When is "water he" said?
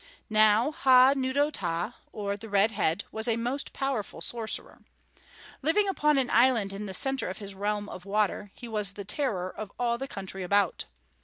8.03-8.67